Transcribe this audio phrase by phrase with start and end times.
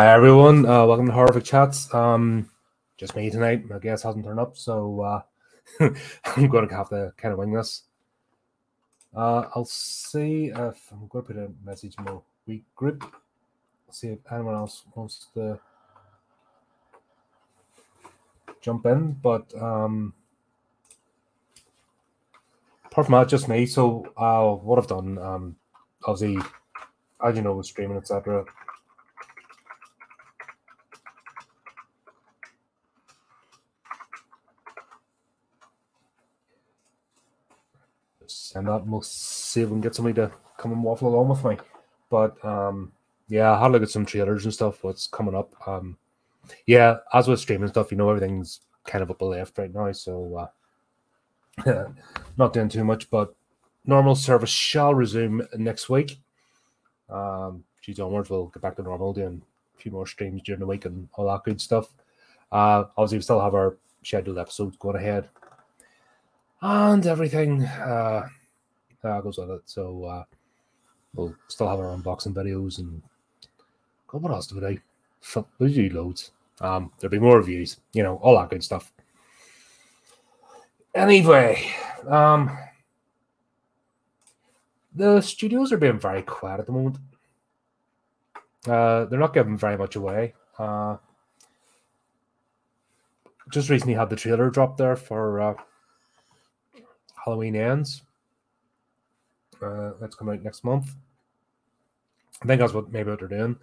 [0.00, 1.92] Hi everyone, uh, welcome to Horrorific Chats.
[1.92, 2.48] Um,
[2.96, 3.68] just me tonight.
[3.68, 5.22] My guest hasn't turned up, so uh,
[6.24, 7.82] I'm going to have to kind of wing this.
[9.14, 12.14] Uh, I'll see if I'm going to put a message in my
[12.46, 13.14] week group.
[13.90, 15.60] See if anyone else wants to
[18.62, 20.14] jump in, but um,
[22.86, 23.66] apart from that, just me.
[23.66, 25.56] So, uh, what I've done, um,
[26.06, 26.42] obviously,
[27.22, 28.46] as you know, with streaming, etc.
[38.50, 41.28] Send that, and we'll see if we can get somebody to come and waffle along
[41.28, 41.56] with me.
[42.08, 42.90] But um,
[43.28, 44.82] yeah, I had a look at some trailers and stuff.
[44.82, 45.54] What's coming up?
[45.68, 45.96] Um,
[46.66, 49.92] yeah, as with streaming stuff, you know, everything's kind of up a left right now.
[49.92, 50.50] So
[51.64, 51.84] uh,
[52.36, 53.32] not doing too much, but
[53.84, 56.18] normal service shall resume next week.
[57.08, 59.42] Um, geez, onwards, we'll get back to normal, doing
[59.76, 61.94] a few more streams during the week and all that good stuff.
[62.50, 65.28] Uh, obviously, we still have our scheduled episodes going ahead,
[66.62, 68.26] and everything uh,
[69.02, 69.62] goes with it.
[69.66, 70.24] So uh,
[71.14, 73.02] we'll still have our unboxing videos and
[74.08, 74.80] God, what else do we
[75.34, 75.46] do?
[75.58, 76.32] We do loads.
[76.60, 78.92] Um, there'll be more reviews, you know, all that good stuff.
[80.94, 81.70] Anyway,
[82.08, 82.56] um,
[84.94, 86.98] the studios are being very quiet at the moment.
[88.66, 90.34] Uh, they're not giving very much away.
[90.58, 90.96] Uh,
[93.50, 95.54] just recently had the trailer drop there for uh,
[97.24, 98.02] Halloween Ends.
[99.62, 100.94] Uh, that's coming out next month.
[102.42, 103.56] I think that's what maybe what they're doing.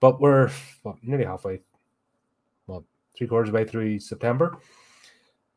[0.00, 0.50] But we're
[0.82, 1.60] what, nearly halfway,
[2.66, 2.84] well,
[3.16, 4.58] three quarters of the way through September.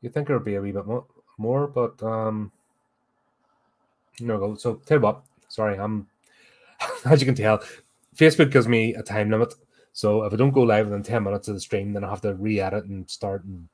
[0.01, 1.05] You think it'll be a wee bit more,
[1.37, 2.51] more but um,
[4.19, 4.55] no go.
[4.55, 6.07] So tell you what, sorry, I'm
[7.05, 7.63] as you can tell,
[8.15, 9.53] Facebook gives me a time limit.
[9.93, 12.21] So if I don't go live within 10 minutes of the stream, then I have
[12.21, 13.67] to re-edit and start and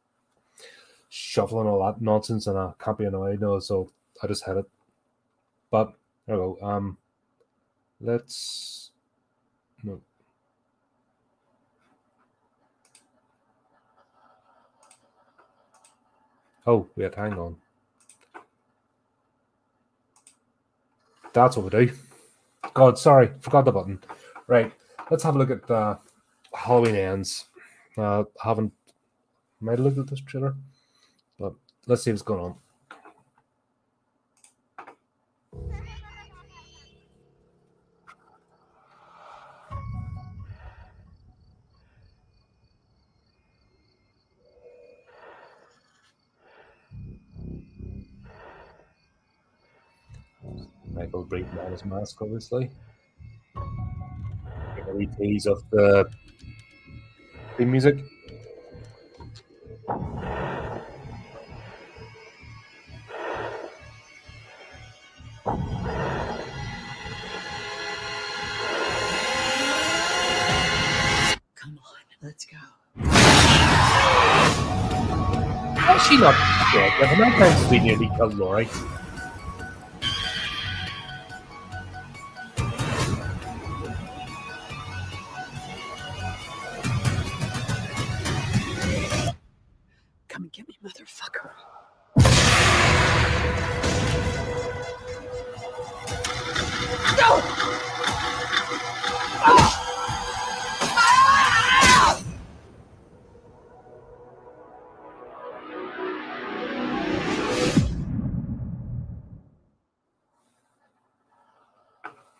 [1.09, 3.91] shuffling all that nonsense and I can't be annoyed no, so
[4.21, 4.65] I just had it.
[5.69, 5.93] But
[6.35, 6.57] go.
[6.61, 6.97] Um
[8.01, 8.91] let's
[9.83, 10.01] no.
[16.65, 17.55] Oh, had hang on.
[21.33, 21.93] That's what we do.
[22.73, 23.99] God, sorry, forgot the button.
[24.47, 24.73] Right,
[25.09, 25.97] let's have a look at uh,
[26.53, 27.45] Halloween Ends.
[27.97, 28.73] Uh, haven't
[29.61, 30.55] might have looked at this trailer,
[31.39, 31.53] but
[31.85, 32.55] let's see what's going on.
[51.77, 52.69] His mask, obviously.
[53.55, 56.09] A wee tease of the
[57.57, 57.97] theme music.
[71.55, 72.57] Come on, let's go.
[75.75, 76.35] How is she not
[76.73, 76.91] dead?
[76.91, 78.67] How many times have we nearly killed Laurie?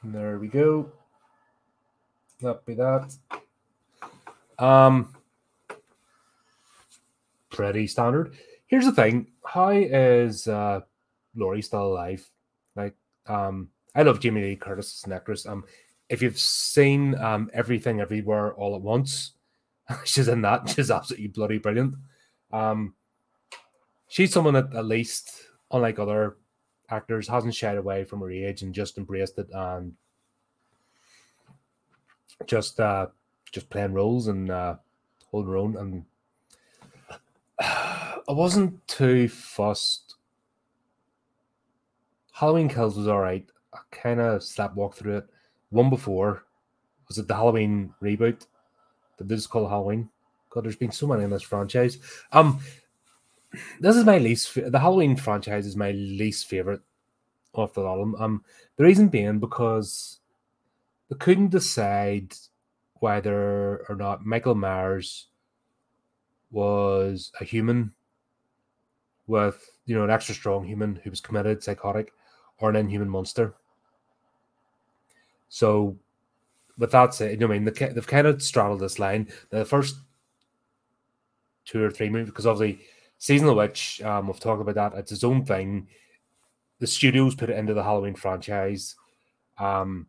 [0.03, 0.91] There we go.
[2.41, 3.13] That be that.
[4.59, 5.13] Um,
[7.49, 8.35] pretty standard.
[8.67, 10.81] Here's the thing: How is uh,
[11.35, 12.29] Laurie still alive?
[12.75, 12.95] Like,
[13.25, 15.47] um, I love Jamie Lee Curtis as an actress.
[15.47, 15.65] Um,
[16.07, 19.33] if you've seen um Everything Everywhere All at Once,
[20.05, 20.69] she's in that.
[20.69, 21.95] She's absolutely bloody brilliant.
[22.53, 22.93] Um,
[24.07, 25.31] she's someone that at least,
[25.71, 26.37] unlike other
[26.89, 29.93] actors, hasn't shied away from her age and just embraced it and
[32.45, 33.07] just uh
[33.51, 34.75] just playing roles and uh
[35.31, 36.05] holding her own and
[37.59, 40.15] I wasn't too fussed.
[42.31, 43.49] Halloween Kills was all right.
[43.77, 44.43] I kind of
[44.75, 45.27] walked through it.
[45.69, 46.43] One before
[47.07, 48.45] was it the Halloween reboot?
[49.17, 50.09] Did they just call it Halloween?
[50.49, 51.97] God, there's been so many in this franchise.
[52.31, 52.59] Um,
[53.79, 54.53] this is my least.
[54.55, 56.81] The Halloween franchise is my least favorite
[57.53, 57.99] of the lot.
[58.19, 58.43] Um,
[58.75, 60.19] the reason being because
[61.09, 62.33] they couldn't decide
[62.99, 65.27] whether or not Michael Myers
[66.51, 67.93] was a human
[69.27, 72.13] with you know an extra strong human who was committed, psychotic,
[72.59, 73.55] or an inhuman monster.
[75.49, 75.97] So,
[76.77, 79.27] with that said, you know what I mean they've kind of straddled this line.
[79.49, 79.95] The first
[81.65, 82.85] two or three movies, because obviously
[83.17, 84.97] Season of the Witch, um, we've talked about that.
[84.97, 85.87] It's its own thing.
[86.79, 88.95] The studios put it into the Halloween franchise.
[89.57, 90.07] Um,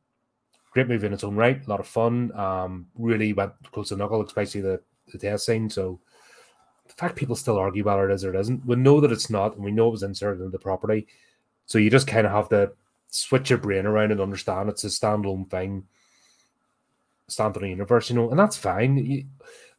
[0.72, 2.30] great movie in its own right, a lot of fun.
[2.38, 4.80] Um, really went close to knuckle, especially the
[5.12, 5.70] the test scene.
[5.70, 6.00] So
[6.86, 9.30] the fact people still argue whether it is or it isn't, we know that it's
[9.30, 11.06] not, and we know it was inserted into the property.
[11.66, 12.72] So you just kind of have to
[13.08, 15.84] switch your brain around and understand it's a standalone thing,
[17.30, 18.96] standalone universe, you know, and that's fine.
[18.98, 19.24] You,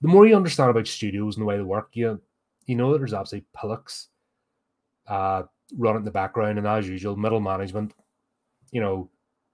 [0.02, 2.22] the more you understand about studios and the way they work, you
[2.66, 4.10] you know that there's absolutely pillocks
[5.08, 5.44] uh
[5.78, 7.94] running in the background, and as usual, middle management,
[8.72, 9.10] you know,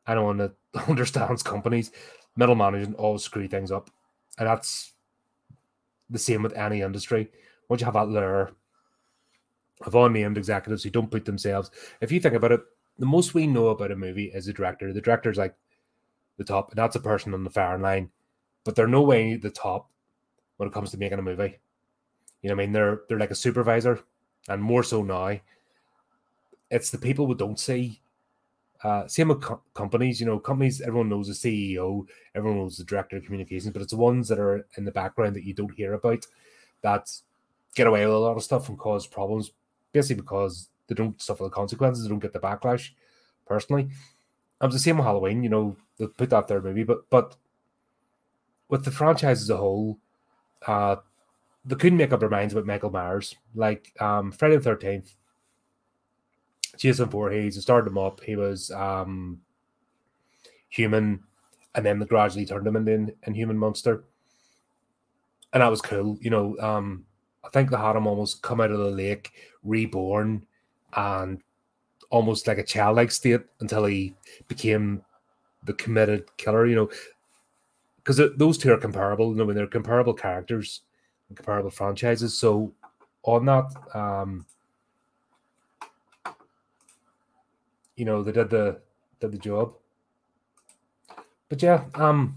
[0.08, 0.54] anyone that
[0.88, 1.92] understands companies,
[2.36, 3.90] middle management always screw things up.
[4.38, 4.94] And that's
[6.10, 7.30] the same with any industry.
[7.70, 8.52] Once you have that layer
[9.82, 12.62] of unnamed executives who don't put themselves, if you think about it,
[12.98, 14.94] the most we know about a movie is the director.
[14.94, 15.56] The director's like
[16.38, 18.10] the top, and that's a person on the firing line,
[18.64, 19.90] but they're no way the top
[20.58, 21.60] when it comes to making a movie.
[22.42, 22.74] You know what I mean?
[22.74, 24.02] They're they're like a supervisor,
[24.48, 25.40] and more so now.
[26.72, 28.02] It's the people we don't see.
[28.84, 32.06] Uh, same with co- companies, you know, companies, everyone knows the CEO,
[32.36, 35.36] everyone knows the director of communications, but it's the ones that are in the background
[35.36, 36.28] that you don't hear about
[36.82, 37.10] that
[37.76, 39.52] get away with a lot of stuff and cause problems,
[39.92, 42.92] basically because they don't suffer the consequences, they don't get the backlash
[43.46, 43.90] personally.
[44.62, 47.36] It was the same with Halloween, you know, they put that there maybe, but but
[48.70, 50.00] with the franchise as a whole,
[50.66, 50.98] uh,
[51.66, 53.36] they couldn't make up their minds about Michael Myers.
[53.54, 55.16] Like um, Friday the Thirteenth,
[56.78, 58.22] Jason Voorhees, started him up.
[58.22, 59.42] He was um,
[60.70, 61.24] human,
[61.74, 64.04] and then they gradually turned him into an inhuman monster,
[65.54, 66.18] and that was cool.
[66.22, 67.06] You know, um,
[67.44, 69.32] I think they had him almost come out of the lake,
[69.64, 70.46] reborn,
[70.96, 71.42] and
[72.10, 74.16] almost like a childlike state until he
[74.48, 75.02] became
[75.64, 76.66] the committed killer.
[76.66, 76.90] You know,
[77.98, 79.30] because those two are comparable.
[79.30, 80.82] You know, when they're comparable characters,
[81.30, 82.38] and comparable franchises.
[82.38, 82.74] So
[83.24, 84.46] on that, um,
[87.96, 88.80] you know, they did the
[89.20, 89.74] did the job.
[91.50, 92.36] But yeah, um,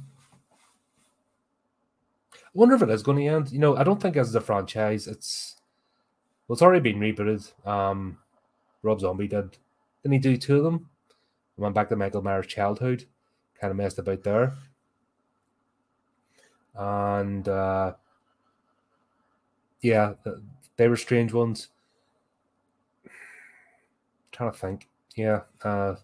[2.33, 3.51] I wonder if it is going to end.
[3.51, 5.57] You know, I don't think as a franchise, it's
[6.47, 7.53] well, it's already been rebooted.
[7.67, 8.19] Um,
[8.89, 9.57] Rob Zombie did.
[10.03, 10.89] Didn't he do two of them?
[11.57, 13.05] went back to Michael Myers' childhood,
[13.61, 14.55] kind of messed about there
[16.79, 17.93] and uh,
[19.83, 20.15] yeah,
[20.77, 21.69] they were strange ones.
[23.05, 23.11] I'm
[24.31, 25.97] trying to think, yeah, uh,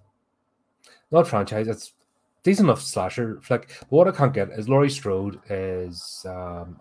[1.10, 1.68] not franchise.
[1.68, 1.92] It's
[2.42, 3.68] decent enough slasher flick.
[3.80, 6.26] But what I can't get is Laurie Strode is.
[6.28, 6.78] Um,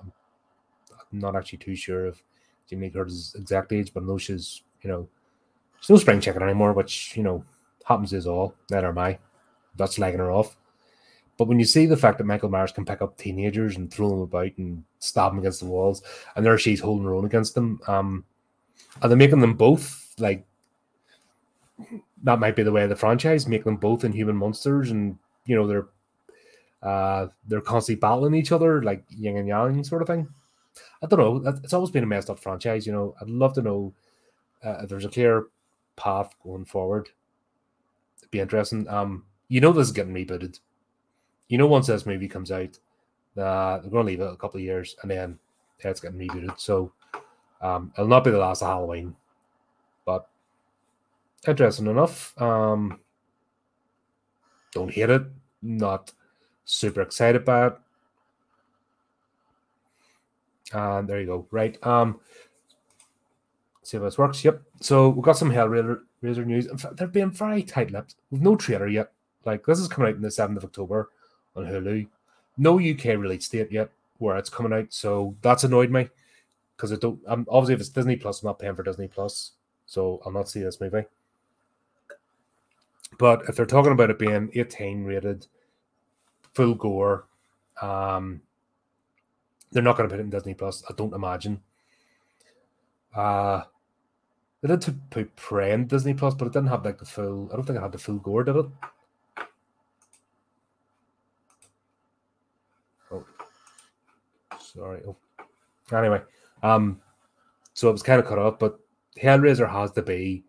[0.91, 2.21] I'm not actually too sure of
[2.67, 3.01] Jamie Lee
[3.35, 5.07] exact age, but I know she's you know
[5.89, 7.43] no spring chicken anymore, which you know
[7.85, 8.55] happens is all.
[8.69, 9.19] That are my.
[9.75, 10.55] That's lagging her off.
[11.37, 14.09] But when you see the fact that Michael Myers can pick up teenagers and throw
[14.09, 16.03] them about and stab them against the walls,
[16.35, 18.23] and there she's holding her own against them, um,
[19.01, 20.45] they're making them both like
[22.23, 25.55] that might be the way of the franchise, make them both inhuman monsters, and you
[25.55, 25.87] know they're
[26.81, 30.27] uh they're constantly battling each other like yin and yang sort of thing.
[31.01, 31.53] I don't know.
[31.63, 32.85] It's always been a messed up franchise.
[32.85, 33.93] You know, I'd love to know
[34.63, 35.47] uh, if there's a clear
[35.95, 37.09] path going forward.
[38.19, 38.87] It'd be interesting.
[38.87, 40.59] Um, you know, this is getting rebooted
[41.53, 42.79] you know, once this movie comes out,
[43.37, 45.37] uh, they're going to leave it a couple of years and then
[45.79, 46.59] it's getting rebooted.
[46.59, 46.91] So
[47.61, 49.15] um, it'll not be the last of Halloween,
[50.03, 50.27] but
[51.47, 52.33] interesting enough.
[52.41, 52.99] Um,
[54.71, 55.23] don't hate it,
[55.61, 56.11] not
[56.65, 57.73] super excited about.
[60.71, 60.75] it.
[60.75, 61.47] And there you go.
[61.51, 61.77] Right.
[61.85, 62.19] Um,
[63.83, 64.43] see if this works.
[64.43, 64.61] Yep.
[64.81, 66.67] So we've got some Hellraiser news.
[66.67, 68.15] In fact, they're being very tight lipped.
[68.31, 69.11] We've no trailer yet.
[69.45, 71.09] Like this is coming out in the 7th of October
[71.55, 72.07] on Hulu.
[72.57, 76.07] No UK release date yet where it's coming out, so that's annoyed me
[76.75, 77.19] because I don't.
[77.27, 79.51] I'm obviously if it's Disney Plus, I'm not paying for Disney Plus,
[79.85, 81.05] so I'll not see this movie.
[83.17, 85.47] But if they're talking about it being 18 rated,
[86.53, 87.25] full gore,
[87.81, 88.41] um,
[89.71, 90.83] they're not going to put it in Disney Plus.
[90.89, 91.61] I don't imagine.
[93.15, 93.63] Uh
[94.63, 97.49] they did to put Prey in Disney Plus, but it didn't have like the full.
[97.51, 98.65] I don't think it had the full gore, did it?
[103.11, 103.25] Oh,
[104.61, 105.01] sorry.
[105.05, 105.17] Oh.
[105.91, 106.21] Anyway,
[106.63, 107.01] um,
[107.73, 108.79] so it was kind of cut off, but
[109.21, 110.45] Hellraiser has to be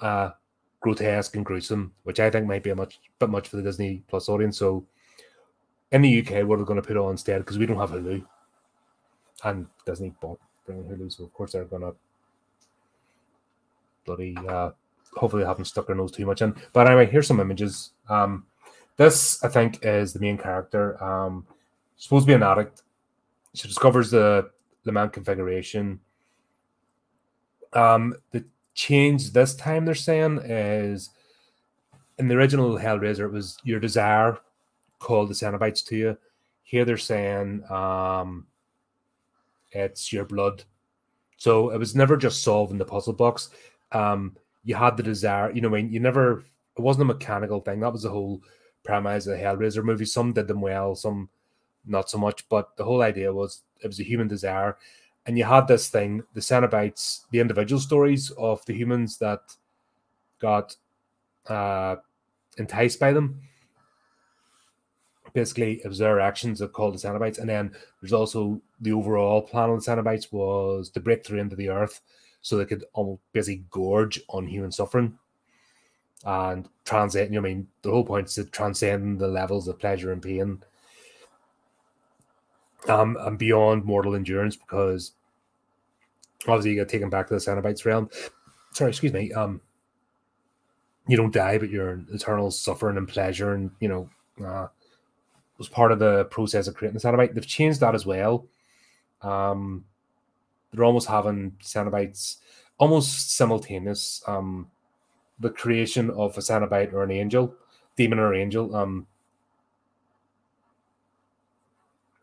[0.00, 0.30] uh
[0.80, 4.02] grotesque and gruesome, which I think might be a much bit much for the Disney
[4.08, 4.56] Plus audience.
[4.56, 4.86] So
[5.92, 7.40] in the UK, what are going to put on instead?
[7.40, 8.24] Because we don't have Hulu,
[9.44, 11.94] and Disney bought bringing Hulu, so of course they're to
[14.04, 14.36] bloody.
[14.48, 14.70] Uh,
[15.14, 16.54] hopefully, they haven't stuck their nose too much in.
[16.72, 17.92] But anyway, here's some images.
[18.08, 18.46] Um,
[18.96, 21.02] this I think is the main character.
[21.02, 21.46] Um,
[21.96, 22.82] supposed to be an addict.
[23.54, 24.50] She discovers the
[24.84, 26.00] Lament Configuration.
[27.72, 28.44] Um, the
[28.74, 31.10] change this time they're saying is
[32.18, 34.38] in the original Hellraiser, it was your desire
[34.98, 36.18] called the Cenobites to you.
[36.62, 38.46] Here they're saying um,
[39.72, 40.64] it's your blood.
[41.36, 43.50] So it was never just solving the puzzle box.
[43.92, 46.44] Um, you had the desire, you know, I mean, you never,
[46.76, 47.80] it wasn't a mechanical thing.
[47.80, 48.42] That was the whole
[48.84, 50.04] premise of the Hellraiser movie.
[50.04, 51.28] Some did them well, some
[51.84, 52.48] not so much.
[52.48, 54.76] But the whole idea was it was a human desire.
[55.26, 59.40] And you had this thing, the Cenobites, the individual stories of the humans that
[60.38, 60.76] got
[61.48, 61.96] uh,
[62.58, 63.40] enticed by them.
[65.32, 67.38] Basically, it was their actions that called the Cenobites.
[67.38, 71.56] And then there's also the overall plan of the Cenobites was to break through into
[71.56, 72.00] the earth
[72.42, 75.18] so they could almost basically gorge on human suffering
[76.24, 77.32] and transcend.
[77.32, 80.22] You know, I mean, the whole point is to transcend the levels of pleasure and
[80.22, 80.62] pain
[82.88, 85.12] um, and beyond mortal endurance because
[86.46, 88.10] obviously you get taken back to the Cenobites realm.
[88.72, 89.32] Sorry, excuse me.
[89.32, 89.60] Um,
[91.08, 94.10] you don't die, but you're in eternal suffering and pleasure, and you know,
[94.44, 94.66] uh,
[95.56, 97.34] was part of the process of creating the Cenobite.
[97.34, 98.46] They've changed that as well.
[99.22, 99.84] Um,
[100.72, 102.36] they're almost having Cenobites
[102.78, 104.22] almost simultaneous.
[104.26, 104.70] Um,
[105.38, 107.54] the creation of a Cenobite or an angel,
[107.96, 108.74] demon or angel.
[108.74, 109.06] Um,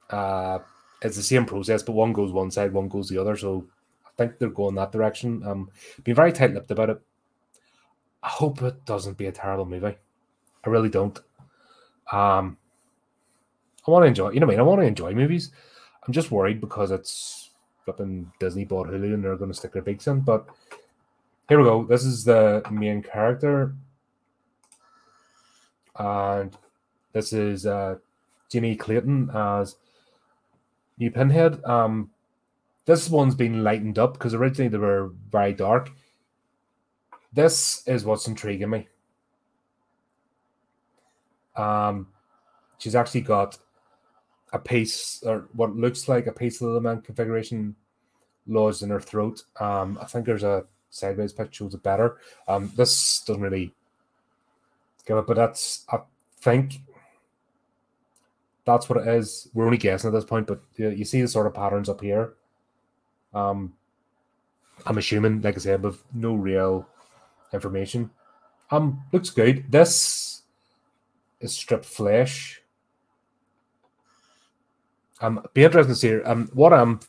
[0.09, 0.59] uh,
[1.01, 3.35] it's the same process, but one goes one side, one goes the other.
[3.37, 3.67] So
[4.05, 5.43] I think they're going that direction.
[5.45, 5.69] Um,
[6.03, 7.01] being very tight-lipped about it.
[8.21, 9.97] I hope it doesn't be a terrible movie.
[10.65, 11.17] I really don't.
[12.11, 12.57] Um,
[13.85, 14.29] I want to enjoy.
[14.31, 14.59] You know what I mean?
[14.59, 15.51] I want to enjoy movies.
[16.05, 17.51] I'm just worried because it's
[17.85, 20.21] flipping Disney bought Hulu and they're going to stick their beaks in.
[20.21, 20.45] But
[21.49, 21.85] here we go.
[21.85, 23.73] This is the main character,
[25.97, 26.55] and
[27.11, 27.95] this is uh,
[28.49, 29.75] Jamie Clayton as
[30.97, 31.63] New Pinhead.
[31.63, 32.09] Um,
[32.85, 35.91] this one's been lightened up because originally they were very dark.
[37.31, 38.87] This is what's intriguing me.
[41.55, 42.07] Um,
[42.77, 43.57] she's actually got
[44.53, 47.75] a piece or what looks like a piece of the man configuration
[48.47, 49.43] lodged in her throat.
[49.59, 52.17] Um, I think there's a sideways picture shows it better.
[52.47, 53.73] Um, this doesn't really
[55.05, 55.99] give it, but that's I
[56.39, 56.81] think
[58.65, 59.49] that's what it is.
[59.53, 62.01] We're only guessing at this point, but you, you see the sort of patterns up
[62.01, 62.33] here.
[63.33, 63.73] Um,
[64.85, 66.87] I'm assuming, like I said, with no real
[67.51, 68.11] information.
[68.71, 69.71] Um, looks good.
[69.71, 70.43] This
[71.39, 72.62] is stripped flesh.
[75.23, 76.21] Um, be interesting to see.
[76.23, 76.99] Um, what I'm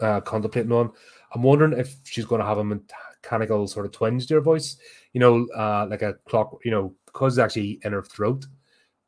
[0.00, 0.90] uh, contemplating on,
[1.34, 4.78] I'm wondering if she's going to have a mechanical sort of twinge to her voice.
[5.12, 6.58] You know, uh, like a clock.
[6.64, 8.46] You know, because it's actually in her throat.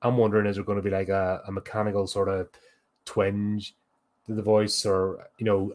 [0.02, 2.50] I'm wondering is there going to be like a, a mechanical sort of
[3.06, 3.74] twinge
[4.26, 5.72] to the voice, or you know,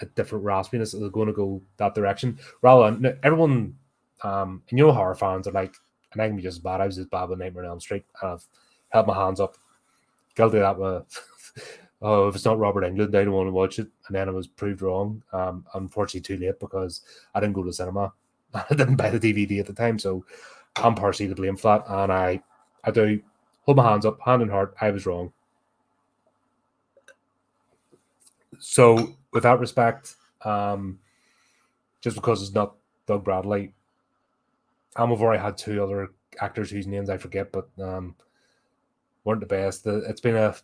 [0.00, 1.00] a different raspiness?
[1.00, 2.40] Is going to go that direction?
[2.62, 3.76] Rather, than, everyone,
[4.24, 5.76] um, and you know, horror fans are like,
[6.12, 6.80] and I can be just as bad.
[6.80, 8.44] I was just bad with Nightmare on Elm Street, I've
[8.88, 9.56] held my hands up,
[10.34, 10.78] guilty of that.
[10.78, 13.88] With, oh, if it's not Robert Englund, I don't want to watch it.
[14.06, 15.22] And then I was proved wrong.
[15.32, 17.02] Um, unfortunately, too late because
[17.34, 18.12] I didn't go to the cinema.
[18.54, 20.24] I didn't buy the DVD at the time, so
[20.76, 21.84] I'm partially to blame that.
[21.88, 22.42] And I,
[22.84, 23.20] I do
[23.62, 24.74] hold my hands up, hand in heart.
[24.80, 25.32] I was wrong.
[28.60, 30.98] So, with that respect, um,
[32.00, 32.74] just because it's not
[33.06, 33.72] Doug Bradley,
[34.96, 36.08] I've already had two other
[36.40, 38.16] actors whose names I forget, but um,
[39.24, 39.86] weren't the best.
[39.86, 40.56] It's been a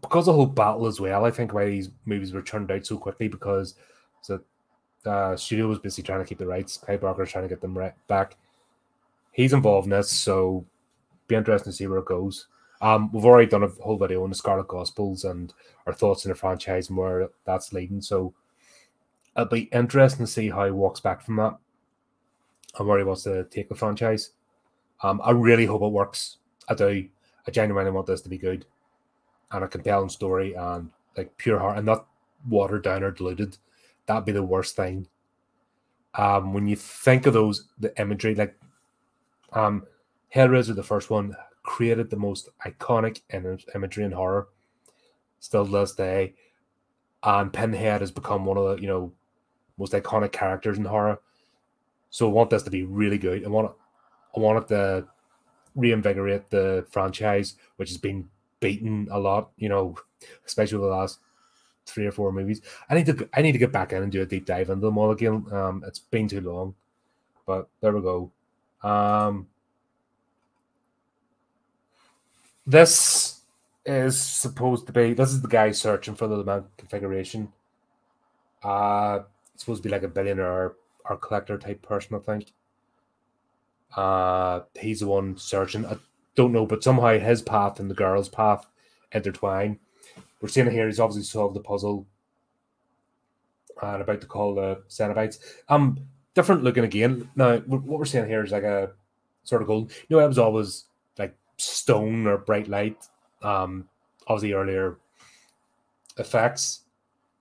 [0.00, 1.24] because the whole battle as well.
[1.24, 3.74] I think why these movies were turned out so quickly because
[4.26, 4.42] the
[5.04, 6.76] uh, studio was busy trying to keep the rights.
[6.76, 8.36] Clive Barker's trying to get them right back.
[9.32, 10.64] He's involved in this, so
[11.28, 12.48] be interesting to see where it goes.
[12.82, 15.52] Um, we've already done a whole video on the Scarlet Gospels and
[15.86, 18.00] our thoughts in the franchise and where that's leading.
[18.00, 18.34] So
[19.36, 21.56] it'll be interesting to see how he walks back from that
[22.78, 24.30] and where he wants to take the franchise.
[25.02, 26.38] Um, I really hope it works.
[26.68, 27.08] I do.
[27.46, 28.66] I genuinely want this to be good
[29.52, 32.06] and a compelling story and like pure heart and not
[32.48, 33.56] watered down or diluted.
[34.06, 35.08] That'd be the worst thing.
[36.14, 38.56] Um, when you think of those, the imagery, like
[39.52, 39.86] um,
[40.34, 43.20] Hellraiser, the first one, created the most iconic
[43.74, 44.48] imagery in horror,
[45.38, 46.34] still to this day.
[47.22, 49.12] And Pinhead has become one of the you know
[49.78, 51.20] most iconic characters in horror.
[52.10, 53.44] So I want this to be really good.
[53.44, 53.76] I want it,
[54.36, 55.06] I want it to
[55.76, 58.28] reinvigorate the franchise, which has been
[58.60, 59.96] beaten a lot, you know,
[60.46, 61.18] especially the last
[61.86, 62.60] three or four movies.
[62.88, 64.86] I need to I need to get back in and do a deep dive into
[64.86, 65.44] them all again.
[65.52, 66.74] Um, it's been too long,
[67.46, 68.30] but there we go.
[68.82, 69.48] Um,
[72.66, 73.40] this
[73.84, 77.52] is supposed to be this is the guy searching for the mount configuration.
[78.62, 79.20] Uh,
[79.54, 80.74] it's supposed to be like a billionaire
[81.08, 82.52] or collector type person, I think.
[83.96, 85.84] Uh, he's the one searching.
[86.34, 88.66] Don't know, but somehow his path and the girl's path
[89.12, 89.78] intertwine.
[90.40, 90.86] We're seeing it here.
[90.86, 92.06] He's obviously solved the puzzle
[93.82, 95.38] and about to call the Cenobites.
[95.68, 95.98] Um,
[96.34, 97.30] different looking again.
[97.34, 98.92] Now, what we're seeing here is like a
[99.42, 99.92] sort of gold.
[100.08, 100.84] You know, it was always
[101.18, 103.06] like stone or bright light.
[103.42, 103.88] Um,
[104.26, 104.98] obviously earlier
[106.18, 106.82] effects.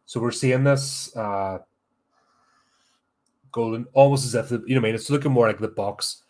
[0.05, 1.60] So we're seeing this uh
[3.51, 6.24] golden, almost as if the, you know, I mean, it's looking more like the box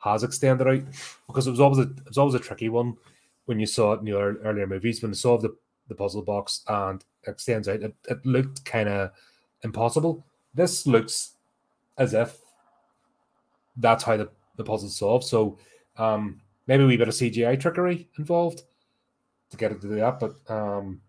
[0.00, 0.82] has extended out
[1.26, 2.96] because it was always a it was always a tricky one
[3.46, 5.54] when you saw it in the earlier movies when you solved the,
[5.88, 7.82] the puzzle box and extends out.
[7.82, 9.10] It, it looked kind of
[9.62, 10.24] impossible.
[10.54, 11.32] This looks
[11.98, 12.38] as if
[13.76, 15.24] that's how the, the puzzle's solved.
[15.24, 15.58] So
[15.96, 18.62] um, maybe we bit of CGI trickery involved
[19.50, 20.20] to get it to do that.
[20.20, 21.00] But um,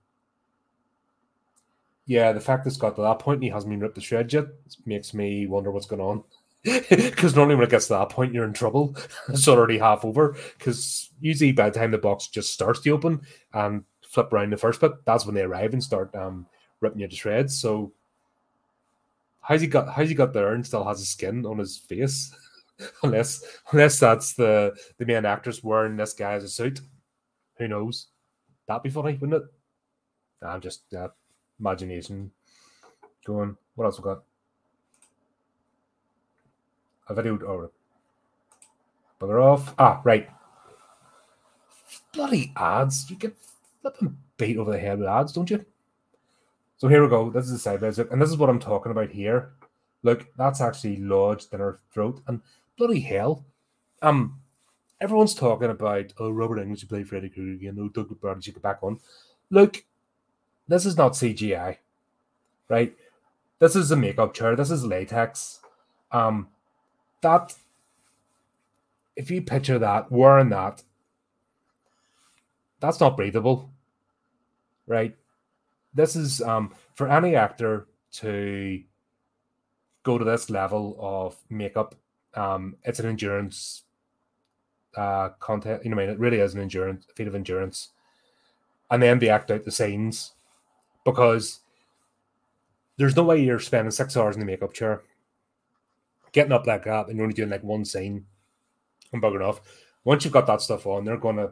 [2.05, 4.33] yeah, the fact it's got to that point and he hasn't been ripped to shreds
[4.33, 4.45] yet
[4.85, 6.23] makes me wonder what's going on.
[6.89, 8.95] Because normally when it gets to that point, you're in trouble.
[9.29, 10.35] it's already half over.
[10.57, 13.21] Because usually by the time the box just starts to open
[13.53, 16.45] and flip around the first bit, that's when they arrive and start um,
[16.79, 17.59] ripping you to shreds.
[17.59, 17.93] So
[19.41, 22.33] how's he got how's he got there and still has his skin on his face?
[23.03, 26.81] unless unless that's the the main actress wearing this guy as a suit.
[27.57, 28.07] Who knows?
[28.67, 29.49] That'd be funny, wouldn't it?
[30.45, 31.09] I'm just uh,
[31.59, 32.31] imagination
[33.25, 33.55] going.
[33.75, 34.23] What else we got?
[37.11, 37.71] A video or oh,
[39.19, 39.75] bugger off.
[39.77, 40.29] Ah, right.
[42.13, 43.09] Bloody ads.
[43.09, 43.35] You get
[43.81, 45.65] flipping beat over the head with ads, don't you?
[46.77, 47.29] So here we go.
[47.29, 49.51] This is a side visit, and this is what I'm talking about here.
[50.03, 52.39] Look, that's actually lodged in her throat, and
[52.77, 53.45] bloody hell.
[54.01, 54.39] Um,
[55.01, 57.77] everyone's talking about oh Robert Englund to play Freddy Krueger again.
[57.77, 59.01] Oh Doug Bradley should get back on.
[59.49, 59.83] Look,
[60.69, 61.75] this is not CGI,
[62.69, 62.95] right?
[63.59, 64.55] This is a makeup chair.
[64.55, 65.59] This is latex.
[66.13, 66.47] Um,
[67.21, 67.53] that
[69.15, 70.83] if you picture that wearing that,
[72.79, 73.69] that's not breathable,
[74.87, 75.15] right?
[75.93, 78.81] This is um for any actor to
[80.03, 81.95] go to this level of makeup.
[82.33, 83.83] Um, it's an endurance
[84.95, 85.83] uh content.
[85.83, 87.89] You know, what I mean, it really is an endurance feat of endurance,
[88.89, 90.31] and then they act out the scenes
[91.05, 91.59] because
[92.97, 95.01] there's no way you're spending six hours in the makeup chair,
[96.31, 98.25] getting up that, and you're only doing like one scene
[99.11, 99.61] and bugging off.
[100.03, 101.51] Once you've got that stuff on, they're going to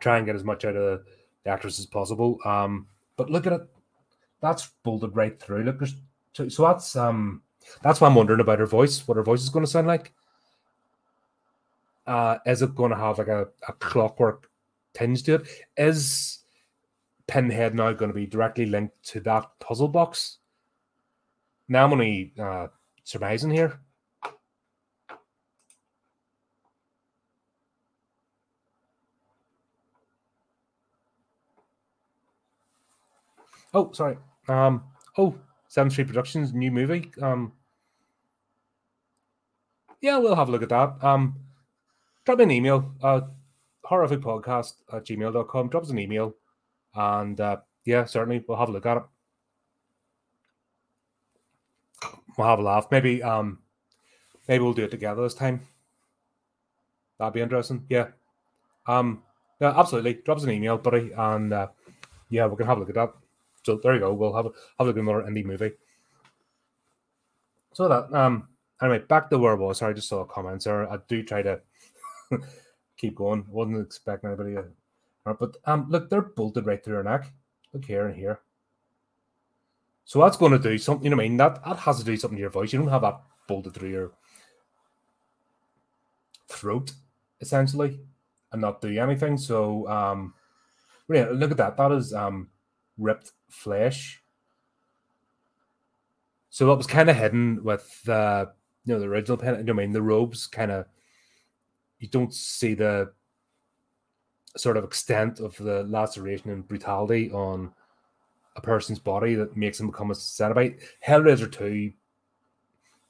[0.00, 1.04] try and get as much out of
[1.44, 2.38] the actress as possible.
[2.44, 3.62] Um, but look at it,
[4.40, 5.64] that's bolted right through.
[5.64, 5.82] Look,
[6.32, 7.42] so, so that's um,
[7.82, 9.06] that's why I'm wondering about her voice.
[9.06, 10.12] What her voice is going to sound like.
[12.06, 14.50] Uh, is it going to have like a, a clockwork
[14.94, 15.48] tinge to it?
[15.76, 16.38] Is
[17.26, 20.38] Pinhead now going to be directly linked to that puzzle box?
[21.68, 22.68] Now I'm only uh,
[23.08, 23.80] surmising here.
[33.72, 34.18] Oh, sorry.
[34.46, 34.84] Um,
[35.16, 35.34] oh,
[35.68, 37.10] Seven Street Productions new movie.
[37.22, 37.52] Um,
[40.02, 41.02] yeah, we'll have a look at that.
[41.02, 41.36] Um,
[42.26, 42.94] drop me an email.
[43.02, 43.22] Uh,
[43.84, 45.70] horrorific podcast at gmail.com.
[45.70, 46.34] Drop us an email.
[46.94, 49.02] And uh, yeah, certainly we'll have a look at it.
[52.38, 52.86] We'll have a laugh.
[52.90, 53.58] Maybe um
[54.46, 55.60] maybe we'll do it together this time.
[57.18, 57.84] That'd be interesting.
[57.90, 58.08] Yeah.
[58.86, 59.22] Um
[59.60, 60.14] yeah, absolutely.
[60.24, 61.66] Drop us an email, buddy, and uh,
[62.30, 63.12] yeah, we can have a look at that.
[63.64, 64.14] So there you go.
[64.14, 65.72] We'll have a have a look at another indie movie.
[67.72, 68.48] So that um
[68.80, 69.78] anyway, back to where I was.
[69.78, 70.90] Sorry, I just saw a comment there.
[70.90, 71.60] I do try to
[72.96, 73.44] keep going.
[73.50, 74.64] Wasn't expecting anybody to
[75.34, 77.30] but um, look, they're bolted right through her neck.
[77.72, 78.40] Look here and here.
[80.08, 81.04] So that's going to do something.
[81.04, 81.36] You know what I mean?
[81.36, 82.72] That that has to do something to your voice.
[82.72, 84.12] You don't have that bolted through your
[86.48, 86.92] throat,
[87.42, 88.00] essentially,
[88.50, 89.36] and not do anything.
[89.36, 90.32] So um,
[91.08, 91.76] really, look at that.
[91.76, 92.48] That is um
[92.96, 94.22] ripped flesh.
[96.48, 98.50] So it was kind of hidden with the
[98.86, 99.68] you know the original pen.
[99.68, 100.86] I mean, the robes kind of
[101.98, 103.12] you don't see the
[104.56, 107.74] sort of extent of the laceration and brutality on
[108.58, 110.80] a person's body that makes them become a Cenobite.
[111.06, 111.92] Hellraiser 2,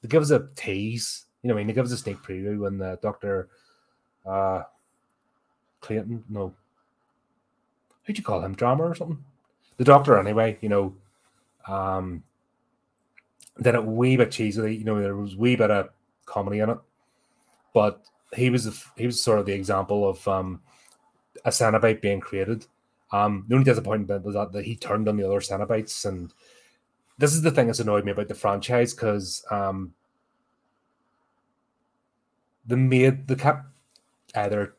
[0.01, 1.25] they give us a tease.
[1.41, 3.49] You know, I mean, they give us a sneak preview when the Doctor
[4.25, 4.61] uh,
[5.81, 6.53] Clayton, no,
[8.03, 8.53] who'd you call him?
[8.53, 9.23] Drama or something?
[9.77, 10.57] The Doctor, anyway.
[10.61, 10.95] You know,
[11.67, 12.23] um,
[13.57, 14.77] then a wee bit cheesily.
[14.77, 15.89] You know, there was wee bit of
[16.25, 16.77] comedy in it,
[17.73, 18.03] but
[18.35, 20.61] he was the, he was sort of the example of um,
[21.43, 22.67] a Cenobite being created.
[23.11, 26.31] Um, the only disappointment was that, that he turned on the other Cenobites, and
[27.17, 29.93] this is the thing that's annoyed me about the franchise because um,
[32.65, 33.65] the made the kept
[34.35, 34.75] either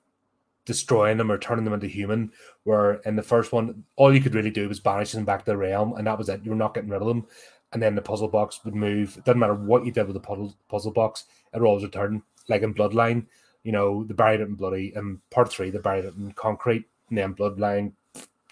[0.64, 2.32] destroying them or turning them into human.
[2.64, 5.50] Where in the first one, all you could really do was banish them back to
[5.50, 6.44] the realm, and that was it.
[6.44, 7.26] You were not getting rid of them.
[7.72, 9.16] And then the puzzle box would move.
[9.16, 12.22] It doesn't matter what you did with the puzzle puzzle box, it always return.
[12.48, 13.26] Like in Bloodline,
[13.64, 14.92] you know, they buried it in bloody.
[14.96, 17.92] In part three, they buried it in concrete, and then Bloodline,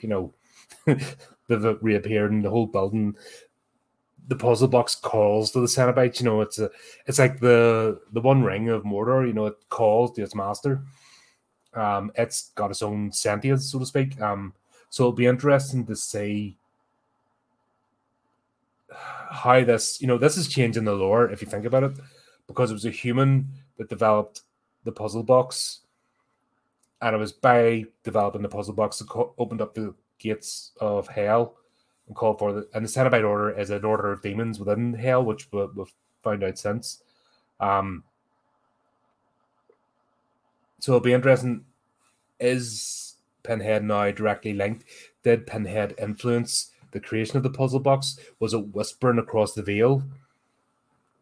[0.01, 0.35] you know,
[0.87, 3.17] they've reappeared in the whole building.
[4.29, 6.21] The puzzle box calls to the Cenobites.
[6.21, 6.71] You know, it's a,
[7.07, 9.27] it's like the the one ring of Mordor.
[9.27, 10.83] You know, it calls to its master.
[11.75, 14.21] Um, it's got its own sentience, so to speak.
[14.21, 14.55] Um,
[14.91, 16.59] so it'll be interesting to see
[18.91, 21.93] how this, you know, this is changing the lore if you think about it,
[22.47, 24.43] because it was a human that developed
[24.85, 25.81] the puzzle box,
[27.01, 31.57] and it was by developing the puzzle box that opened up the gates of hell
[32.07, 35.25] and called for the and the Cenobite order is an order of demons within hell,
[35.25, 35.71] which we, have
[36.23, 37.03] found out since.
[37.61, 38.03] Um,
[40.81, 41.65] so it'll be interesting.
[42.41, 44.85] Is Pinhead now directly linked?
[45.23, 48.19] Did Pinhead influence the creation of the puzzle box?
[48.41, 50.03] Was it whispering across the veil?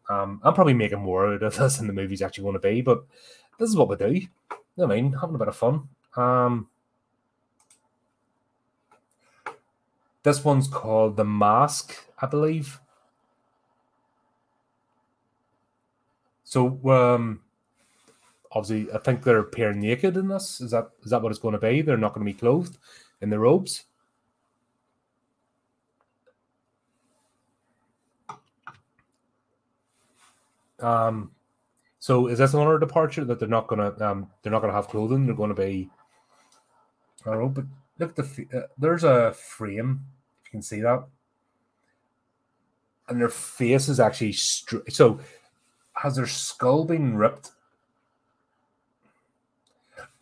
[0.09, 2.81] Um, I'm probably making more out of this than the movie's actually going to be,
[2.81, 3.03] but
[3.59, 4.27] this is what we do.
[4.77, 5.89] You know what I mean, having a bit of fun.
[6.15, 6.67] Um,
[10.21, 12.79] this one's called The Mask, I believe.
[16.43, 17.41] So, um,
[18.51, 20.61] obviously, I think they're appearing naked in this.
[20.61, 21.81] Is that is that what it's going to be?
[21.81, 22.77] They're not going to be clothed
[23.19, 23.85] in the robes.
[30.79, 31.31] Um,
[32.07, 35.25] so is this another departure that they're not gonna um they're not gonna have clothing?
[35.25, 35.89] They're to be.
[37.25, 37.65] I don't know, but
[37.99, 40.05] look the uh, there's a frame.
[40.45, 41.05] You can see that,
[43.09, 45.19] and their face is actually so.
[45.95, 47.51] Has their skull been ripped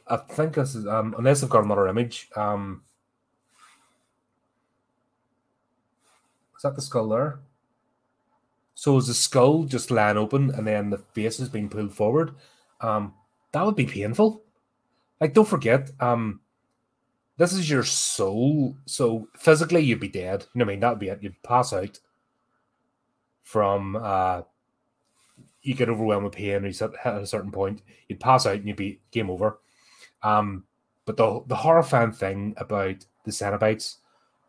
[0.07, 2.29] I think this is um, unless I've got another image.
[2.35, 2.81] Um,
[6.55, 7.39] is that the skull there?
[8.75, 12.35] So is the skull just lying open and then the face has been pulled forward?
[12.81, 13.13] Um,
[13.53, 14.43] that would be painful.
[15.19, 16.41] Like, don't forget, um,
[17.37, 18.75] this is your soul.
[18.85, 20.45] So physically, you'd be dead.
[20.53, 20.79] You know what I mean?
[20.81, 21.23] That would be it.
[21.23, 21.99] You'd pass out
[23.43, 24.41] from uh,
[25.61, 28.77] you get overwhelmed with pain, or at a certain point, you'd pass out and you'd
[28.77, 29.59] be game over.
[30.21, 30.65] Um,
[31.05, 33.97] but the the horrifying thing about the Cenobites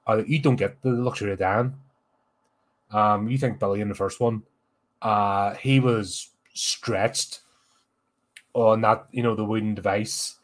[0.06, 1.74] are that you don't get the luxury of dying.
[2.90, 4.42] Um, you think Billy in the first one,
[5.03, 7.40] uh, he was stretched
[8.55, 10.37] on that, you know, the wooden device.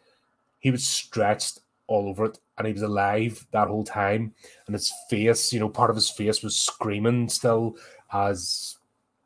[0.58, 4.34] He was stretched all over it, and he was alive that whole time.
[4.66, 7.76] And his face, you know, part of his face was screaming still
[8.12, 8.76] as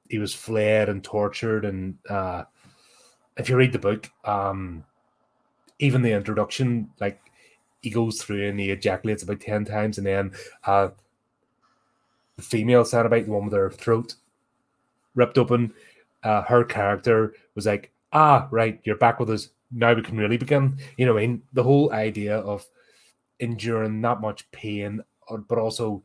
[0.09, 1.65] he was flayed and tortured.
[1.65, 2.45] And uh,
[3.37, 4.85] if you read the book, um,
[5.79, 7.21] even the introduction, like
[7.83, 10.33] he goes through and he ejaculates about 10 times, and then
[10.65, 10.89] uh,
[12.37, 14.15] the female Cenobite, the one with her throat
[15.15, 15.73] ripped open,
[16.23, 19.51] uh, her character was like, ah, right, you're back with us.
[19.71, 20.79] Now we can really begin.
[20.97, 22.67] You know, I mean, the whole idea of
[23.41, 25.03] enduring that much pain,
[25.49, 26.03] but also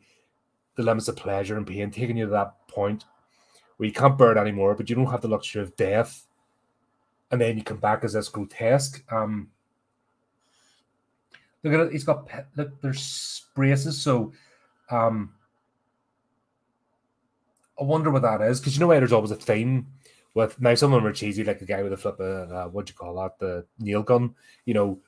[0.75, 3.05] the limits of pleasure and pain, taking you to that point
[3.77, 6.25] where you can't bear it anymore, but you don't have the luxury of death.
[7.31, 9.03] And then you come back as this grotesque.
[9.11, 9.49] Um,
[11.63, 11.91] Look at it.
[11.91, 12.81] He's got look.
[12.81, 14.01] There's braces.
[14.01, 14.33] So,
[14.89, 15.33] um,
[17.81, 19.87] I wonder what that is because you know why there's always a theme
[20.35, 20.75] with now.
[20.75, 22.19] Some of them are cheesy, like the guy with the flip.
[22.19, 23.39] Uh, what do you call that?
[23.39, 24.35] The nail gun.
[24.65, 24.99] You know,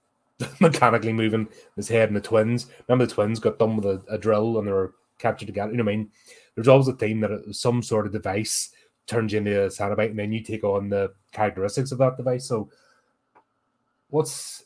[0.60, 2.66] mechanically moving his head and the twins.
[2.86, 5.72] Remember the twins got done with a, a drill and they were captured together.
[5.72, 6.10] You know what I mean?
[6.54, 8.70] There's always a theme that some sort of device
[9.06, 12.46] turns you into a Cenobite and then you take on the characteristics of that device.
[12.46, 12.70] So,
[14.08, 14.64] what's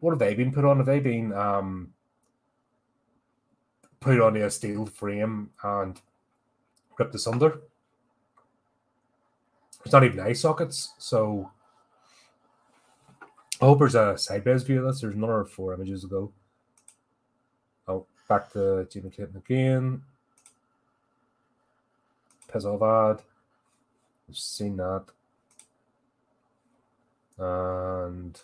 [0.00, 0.78] what have they been put on?
[0.78, 1.92] Have they been um,
[4.00, 6.00] put on a steel frame and
[6.98, 7.60] ripped asunder?
[9.84, 11.50] It's not even eye sockets, so
[13.60, 15.00] I hope there's a sideways view of this.
[15.00, 16.32] There's another four images ago.
[17.88, 20.02] Oh, back to Gina Clinton again.
[22.52, 23.20] Pezovad.
[24.28, 25.04] We've seen that.
[27.38, 28.38] And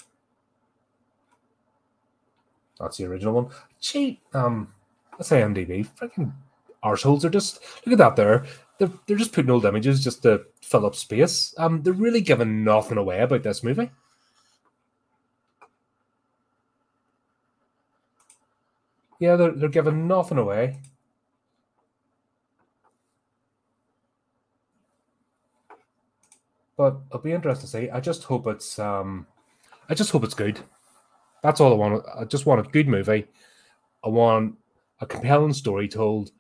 [2.78, 3.48] That's the original one.
[3.80, 4.20] Cheat.
[4.34, 4.72] Um,
[5.12, 5.88] let's say MDB.
[5.98, 6.32] Freaking
[6.84, 8.44] arseholes are just look at that there.
[8.78, 11.54] They're, they're just putting old images just to fill up space.
[11.58, 13.90] Um, they're really giving nothing away about this movie.
[19.20, 20.78] Yeah, they're, they're giving nothing away.
[26.76, 27.90] But it'll be interesting to see.
[27.90, 29.26] I just hope it's um
[29.88, 30.58] I just hope it's good.
[31.42, 32.04] That's all I want.
[32.18, 33.26] I just want a good movie.
[34.04, 34.56] I want
[35.00, 36.32] a compelling story told.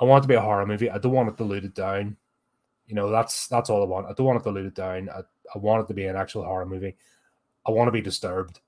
[0.00, 0.90] I want it to be a horror movie.
[0.90, 2.16] I don't want it diluted down.
[2.86, 4.06] You know, that's that's all I want.
[4.06, 5.10] I don't want it diluted down.
[5.10, 5.20] I,
[5.54, 6.96] I want it to be an actual horror movie.
[7.66, 8.60] I want to be disturbed.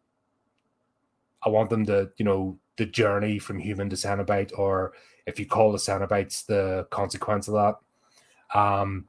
[1.44, 4.92] I want them to, you know, the journey from human to Cenobite, or
[5.26, 8.58] if you call the Cenobites the consequence of that.
[8.58, 9.06] Um,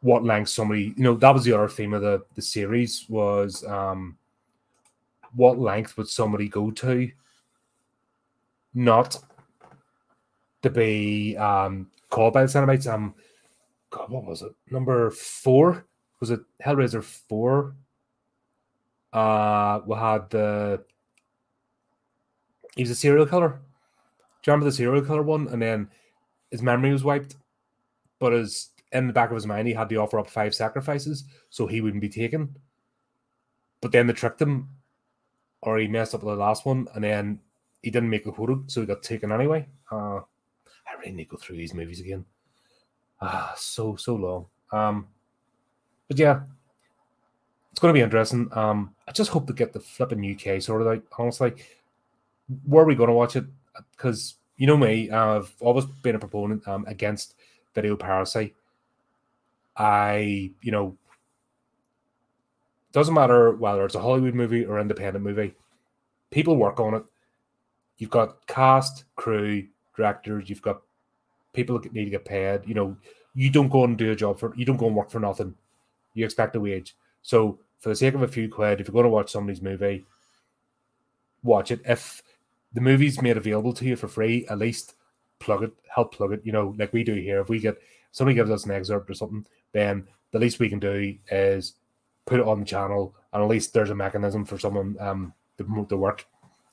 [0.00, 3.64] what length somebody, you know, that was the other theme of the the series was
[3.64, 4.16] um,
[5.34, 7.10] what length would somebody go to,
[8.72, 9.16] not
[10.64, 12.92] to be um called by the Cenobites.
[12.92, 13.14] Um,
[13.90, 14.52] God, what was it?
[14.70, 15.86] Number four
[16.20, 17.76] was it Hellraiser four?
[19.12, 20.84] Uh, we had the
[22.74, 23.48] he was a serial killer.
[23.48, 25.48] Do you remember the serial killer one?
[25.48, 25.88] And then
[26.50, 27.36] his memory was wiped,
[28.18, 31.24] but his in the back of his mind he had to offer up five sacrifices
[31.50, 32.56] so he wouldn't be taken.
[33.80, 34.70] But then they tricked him,
[35.60, 37.40] or he messed up the last one, and then
[37.82, 39.66] he didn't make a quota, so he got taken anyway.
[39.90, 40.20] Uh,
[40.94, 42.24] I really need to go through these movies again.
[43.20, 44.46] Ah, so so long.
[44.72, 45.08] Um,
[46.08, 46.42] but yeah,
[47.70, 48.48] it's going to be interesting.
[48.52, 51.02] Um, I just hope to get the flipping UK sorted out.
[51.18, 51.54] Honestly,
[52.64, 53.44] where are we going to watch it?
[53.92, 57.34] Because you know me, I've always been a proponent um, against
[57.74, 58.54] video piracy.
[59.76, 60.96] I, you know,
[62.92, 65.54] doesn't matter whether it's a Hollywood movie or independent movie,
[66.30, 67.04] people work on it.
[67.98, 70.82] You've got cast, crew, directors, you've got
[71.52, 72.62] people that need to get paid.
[72.66, 72.96] You know,
[73.34, 75.54] you don't go and do a job for you don't go and work for nothing.
[76.14, 76.96] You expect a wage.
[77.22, 80.06] So for the sake of a few quid, if you're going to watch somebody's movie,
[81.42, 81.80] watch it.
[81.84, 82.22] If
[82.72, 84.94] the movie's made available to you for free, at least
[85.38, 86.42] plug it, help plug it.
[86.44, 87.40] You know, like we do here.
[87.40, 87.78] If we get
[88.12, 91.74] somebody gives us an excerpt or something, then the least we can do is
[92.26, 95.64] put it on the channel, and at least there's a mechanism for someone um to
[95.64, 96.26] promote the work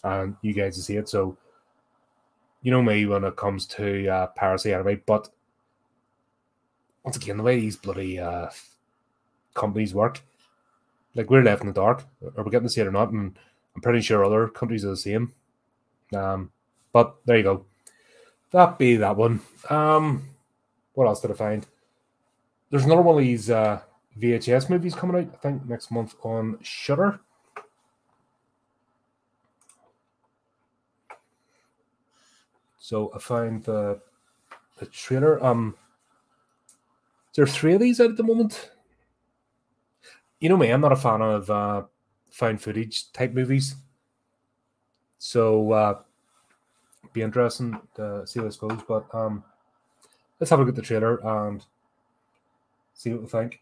[0.03, 1.09] and you guys to see it.
[1.09, 1.37] So,
[2.61, 5.29] you know me when it comes to uh, anyway, but
[7.03, 8.49] once again, the way these bloody uh,
[9.53, 10.21] companies work,
[11.15, 12.03] like we're left in the dark.
[12.37, 13.11] Are we getting to see it or not?
[13.11, 13.37] And
[13.75, 15.33] I'm pretty sure other countries are the same.
[16.15, 16.51] Um,
[16.93, 17.65] but there you go.
[18.51, 19.39] That be that one.
[19.69, 20.29] Um,
[20.93, 21.65] what else did I find?
[22.69, 23.81] There's another one of these uh,
[24.19, 25.33] VHS movies coming out.
[25.33, 27.21] I think next month on Shudder.
[32.81, 34.01] So I found the
[34.79, 35.41] the trailer.
[35.45, 35.75] Um,
[37.35, 38.71] there three of these out at the moment.
[40.39, 41.83] You know me, I'm not a fan of uh,
[42.31, 43.75] found footage type movies.
[45.19, 45.99] So uh,
[47.13, 48.79] be interesting to see how this goes.
[48.87, 49.43] But um,
[50.39, 51.63] let's have a look at the trailer and
[52.95, 53.61] see what we think.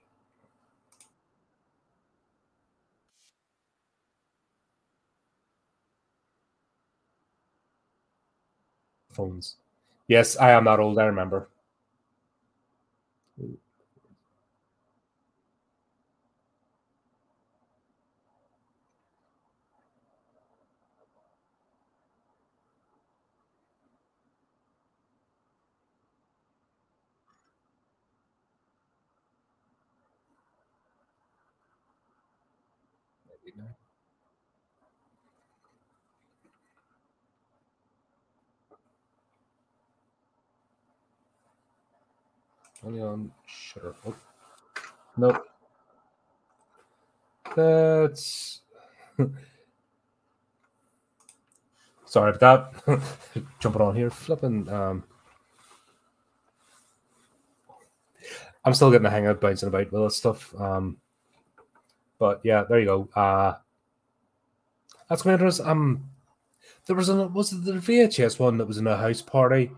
[9.12, 9.56] Phones.
[10.08, 10.98] Yes, I am that old.
[11.00, 11.48] I remember.
[42.86, 43.96] Only on Shudder.
[44.06, 44.15] Oh.
[45.18, 45.46] Nope.
[47.56, 48.62] That's
[52.06, 53.02] sorry about that.
[53.60, 54.70] Jumping on here, flipping.
[54.70, 55.04] Um,
[58.63, 60.54] I'm still getting the hang of bouncing about with this stuff.
[60.60, 60.98] Um,
[62.18, 63.10] but yeah, there you go.
[63.15, 63.56] Uh,
[65.10, 65.62] that's to interest.
[65.62, 66.10] Um,
[66.86, 69.72] there was a was it the VHS one that was in a house party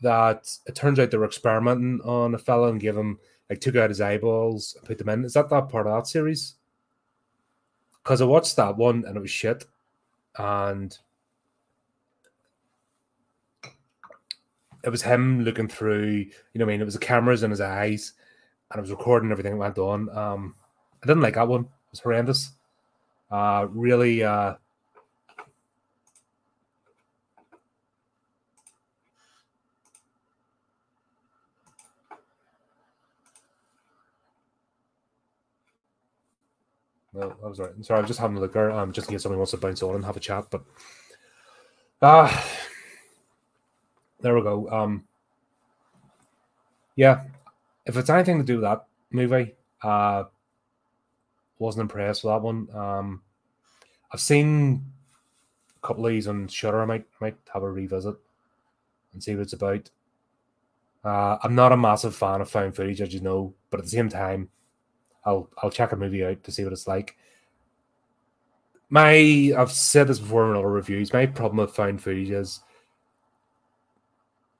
[0.00, 3.76] that it turns out they were experimenting on a fellow and gave him like took
[3.76, 5.24] out his eyeballs and put them in.
[5.24, 6.54] Is that that part of that series?
[8.02, 9.66] Because I watched that one and it was shit,
[10.38, 10.96] and
[14.82, 16.10] it was him looking through.
[16.10, 18.14] You know, what I mean, it was the cameras in his eyes,
[18.70, 20.08] and it was recording everything that went on.
[20.16, 20.54] Um,
[21.02, 21.62] I didn't like that one.
[21.62, 22.52] It was horrendous.
[23.30, 24.54] Uh, really, uh,
[37.12, 37.70] No, I was right.
[37.82, 39.56] Sorry, I was just having a look there, um, just in case somebody wants to
[39.56, 40.46] bounce on and have a chat.
[40.50, 40.62] But
[42.02, 42.50] ah, uh,
[44.20, 44.68] there we go.
[44.70, 45.04] Um,
[46.94, 47.24] yeah,
[47.86, 50.24] if it's anything to do with that movie, uh,
[51.58, 52.68] wasn't impressed with that one.
[52.74, 53.22] Um,
[54.12, 54.84] I've seen
[55.82, 56.82] a couple of these on Shudder.
[56.82, 58.16] I might might have a revisit
[59.12, 59.90] and see what it's about.
[61.02, 63.90] Uh, I'm not a massive fan of found footage, as you know, but at the
[63.90, 64.50] same time,
[65.24, 67.16] I'll I'll check a movie out to see what it's like.
[68.88, 71.12] My I've said this before in other reviews.
[71.12, 72.60] My problem with found footage is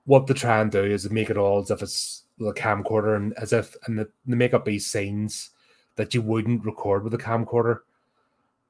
[0.04, 3.32] what they try and do is make it all as if it's a camcorder and
[3.34, 5.50] as if and they, they make up these scenes
[5.96, 7.80] that you wouldn't record with a camcorder,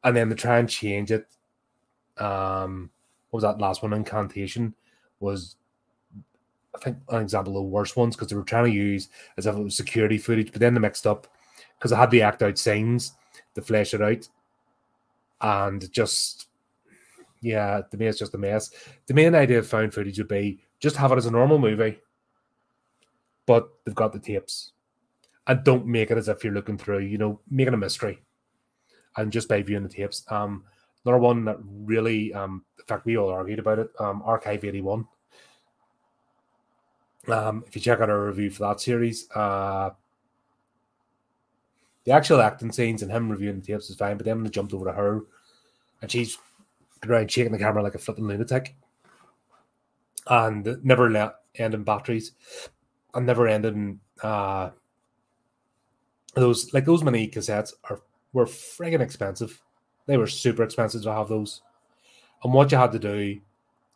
[0.04, 1.26] and then they try and change it.
[2.18, 2.90] Um,
[3.30, 3.92] what was that last one?
[3.92, 4.74] Incantation
[5.20, 5.56] was
[6.74, 9.46] I think an example of the worst ones because they were trying to use as
[9.46, 11.26] if it was security footage, but then they mixed up
[11.80, 13.14] because I had the act out scenes
[13.54, 14.28] to flesh it out,
[15.40, 16.48] and just
[17.40, 18.70] yeah, me it's just a mess.
[19.06, 21.98] The main idea of found footage would be just have it as a normal movie,
[23.46, 24.72] but they've got the tapes,
[25.46, 27.00] and don't make it as if you're looking through.
[27.00, 28.22] You know, make it a mystery,
[29.16, 30.24] and just by viewing the tapes.
[30.30, 30.64] Um,
[31.06, 33.90] another one that really, um, in fact, we all argued about it.
[33.98, 35.06] Um, Archive eighty one.
[37.28, 39.90] Um, if you check out our review for that series, uh,
[42.04, 44.72] the actual acting scenes and him reviewing the tapes is fine, but then they jumped
[44.72, 45.22] over to her
[46.02, 46.38] and she's
[47.06, 48.76] around shaking the camera like a flipping lunatic
[50.28, 52.32] and never let end in batteries
[53.14, 54.70] and never ended in uh,
[56.34, 58.00] those like those mini cassettes are
[58.32, 59.60] were friggin' expensive.
[60.06, 61.62] They were super expensive to have those.
[62.44, 63.40] And what you had to do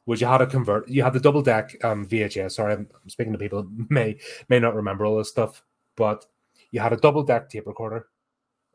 [0.07, 2.53] was you had to convert you had the double deck um, VHS.
[2.53, 5.63] Sorry, I'm speaking to people may may not remember all this stuff,
[5.97, 6.27] but
[6.75, 8.09] you had a double deck tape recorder,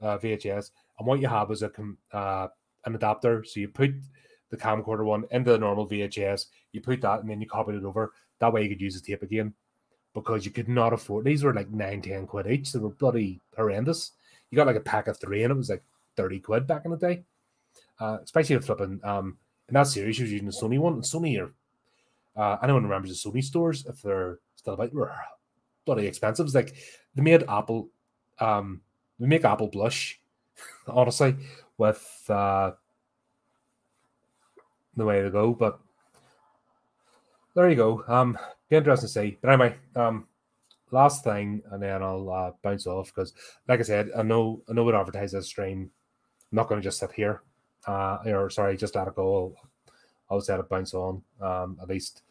[0.01, 1.71] uh, VHS, and what you had was a
[2.13, 2.47] uh,
[2.85, 3.43] an adapter.
[3.43, 3.91] So you put
[4.49, 7.83] the camcorder one into the normal VHS, you put that, and then you copied it
[7.83, 8.13] over.
[8.39, 9.53] That way you could use the tape again
[10.13, 12.71] because you could not afford these were like nine, 10 quid each.
[12.71, 14.13] They were bloody horrendous.
[14.49, 15.83] You got like a pack of three and it was like
[16.15, 17.23] 30 quid back in the day.
[17.99, 20.93] Uh, especially if flipping um in that series she was using the Sony one.
[20.93, 21.53] And Sony are
[22.41, 25.11] uh anyone remembers the Sony stores if they're still about were
[25.85, 26.45] bloody expensive.
[26.45, 26.75] It's like
[27.19, 27.89] they made Apple
[28.39, 28.81] um
[29.19, 30.19] they make Apple blush,
[30.87, 31.35] honestly,
[31.77, 32.71] with uh
[34.95, 35.53] the way to go.
[35.53, 35.79] But
[37.55, 38.03] there you go.
[38.07, 38.37] Um
[38.69, 39.37] be interesting to see.
[39.41, 40.27] But anyway, um,
[40.91, 43.33] last thing, and then I'll uh, bounce off because,
[43.67, 45.89] like I said, I know I know what advertise this stream.
[46.51, 47.41] I'm not going to just sit here,
[47.87, 49.55] uh, or sorry, just let it go.
[50.29, 52.21] I'll, set it bounce on, um, at least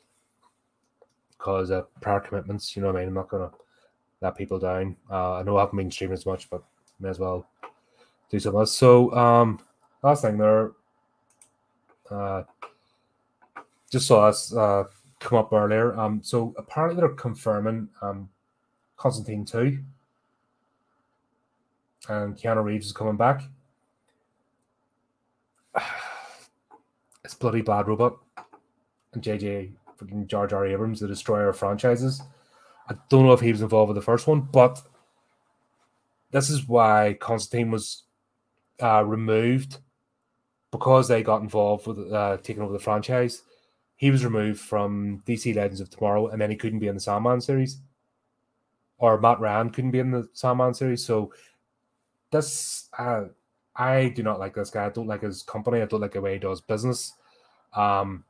[1.31, 2.77] because of prior commitments.
[2.77, 3.09] You know what I mean?
[3.09, 3.51] I'm not to
[4.21, 4.97] let people down.
[5.11, 6.63] Uh, I know I haven't been streaming as much, but
[7.01, 7.47] may as well
[8.31, 8.77] do some else.
[8.77, 9.61] So, um,
[10.03, 10.73] last thing there,
[12.11, 12.43] uh,
[13.91, 14.85] just saw us uh,
[15.21, 15.99] come up earlier.
[15.99, 18.29] Um, so apparently they're confirming um,
[18.97, 19.79] Constantine 2
[22.09, 23.43] and Keanu Reeves is coming back.
[27.25, 28.17] It's bloody bad robot
[29.13, 32.23] and JJ freaking Jar Jar Abrams, the destroyer of franchises.
[32.89, 34.81] I don't know if he was involved with the first one, but
[36.31, 38.05] this is why Constantine was
[38.83, 39.79] uh, removed
[40.71, 43.43] because they got involved with uh, taking over the franchise
[43.99, 47.01] he was removed from DC Legends of Tomorrow, and then he couldn't be in the
[47.01, 47.81] Sandman series,
[48.97, 51.05] or Matt Ryan couldn't be in the Sandman series.
[51.05, 51.33] So
[52.31, 53.25] this, uh,
[53.75, 54.87] I do not like this guy.
[54.87, 55.83] I don't like his company.
[55.83, 57.13] I don't like the way he does business.
[57.75, 58.25] Um,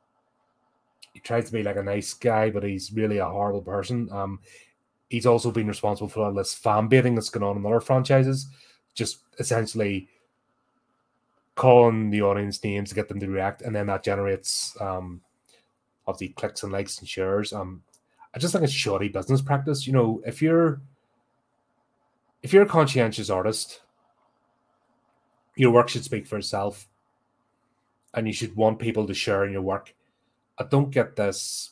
[1.13, 4.09] he tries to be like a nice guy, but he's really a horrible person.
[4.11, 4.39] Um,
[5.09, 8.47] he's also been responsible for all this fan baiting that's going on in other franchises,
[8.93, 10.07] just essentially
[11.55, 15.21] calling the audience names to get them to react, and then that generates um,
[16.07, 17.51] obviously clicks and likes and shares.
[17.51, 17.83] Um,
[18.33, 19.85] I just think it's shoddy business practice.
[19.85, 20.81] You know, if you're
[22.43, 23.81] if you're a conscientious artist,
[25.55, 26.87] your work should speak for itself,
[28.13, 29.93] and you should want people to share in your work.
[30.59, 31.71] I don't get this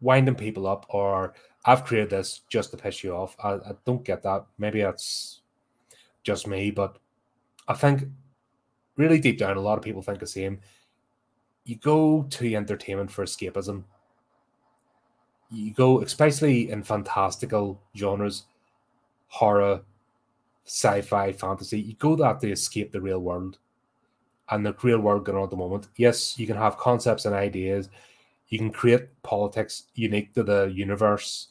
[0.00, 1.34] winding people up or
[1.64, 3.36] I've created this just to piss you off.
[3.42, 4.46] I, I don't get that.
[4.58, 5.42] Maybe that's
[6.22, 6.98] just me, but
[7.66, 8.04] I think
[8.96, 10.60] really deep down, a lot of people think the same
[11.68, 13.84] you go to entertainment for escapism.
[15.50, 18.44] You go, especially in fantastical genres,
[19.26, 19.82] horror,
[20.64, 21.78] sci-fi, fantasy.
[21.78, 23.58] You go that to escape the real world,
[24.48, 25.88] and the real world going on at the moment.
[25.96, 27.90] Yes, you can have concepts and ideas.
[28.48, 31.48] You can create politics unique to the universe.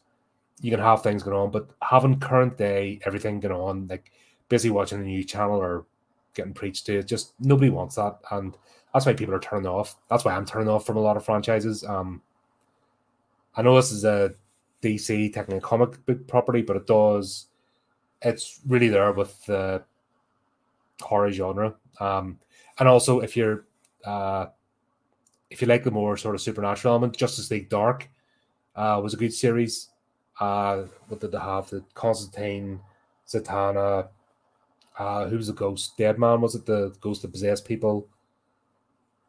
[0.62, 4.12] You can have things going on, but having current day everything going on, like
[4.50, 5.86] busy watching a new channel or
[6.34, 7.04] getting preached to.
[7.04, 8.58] Just nobody wants that, and
[8.94, 9.96] that's why people are turning off.
[10.10, 11.84] That's why I'm turning off from a lot of franchises.
[11.84, 12.22] Um,
[13.56, 14.34] I know this is a
[14.82, 17.48] DC technically comic book property, but it does.
[18.22, 19.84] It's really there with the
[21.02, 22.40] horror genre, um,
[22.80, 23.66] and also if you're
[24.06, 24.48] uh,
[25.50, 28.10] if you like the more sort of supernatural element, Justice League Dark
[28.76, 29.90] uh, was a good series.
[30.40, 31.70] Uh, what did they have?
[31.70, 32.80] The Constantine,
[33.28, 34.10] Zatanna,
[34.98, 35.98] uh, who was the ghost?
[35.98, 36.66] Deadman was it?
[36.66, 38.08] The ghost that possessed people.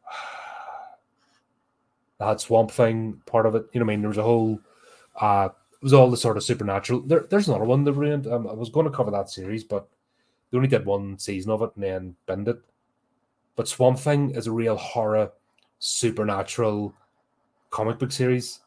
[2.19, 3.67] They had Swamp Thing part of it.
[3.71, 4.59] You know, what I mean, there was a whole.
[5.15, 6.99] Uh, it was all the sort of supernatural.
[6.99, 8.27] There, there's another one that ruined.
[8.27, 9.87] Um, I was going to cover that series, but
[10.51, 12.59] they only did one season of it and then bend it.
[13.55, 15.31] But Swamp Thing is a real horror,
[15.79, 16.93] supernatural
[17.69, 18.59] comic book series,